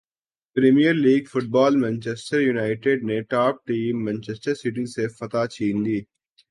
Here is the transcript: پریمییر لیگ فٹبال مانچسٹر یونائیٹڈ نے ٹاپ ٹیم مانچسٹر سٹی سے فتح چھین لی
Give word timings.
پریمییر 0.55 0.93
لیگ 0.95 1.23
فٹبال 1.31 1.75
مانچسٹر 1.75 2.39
یونائیٹڈ 2.41 3.03
نے 3.03 3.19
ٹاپ 3.29 3.65
ٹیم 3.67 4.03
مانچسٹر 4.05 4.53
سٹی 4.55 4.85
سے 4.85 5.07
فتح 5.17 5.45
چھین 5.51 5.83
لی 5.83 5.99